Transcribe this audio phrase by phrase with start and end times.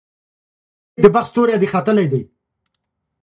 [0.03, 2.05] معلومیږي د بخت ستوری دي ختلی,